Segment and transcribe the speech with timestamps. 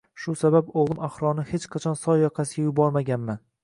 [0.21, 3.45] Shu sabab o`g`lim Ahrorni hech qachon soy yoqasiga yubormaganman